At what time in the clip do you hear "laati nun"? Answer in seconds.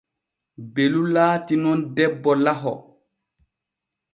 1.15-1.79